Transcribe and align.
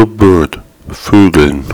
to 0.00 0.06
bird, 0.06 0.60
vögeln. 0.88 1.64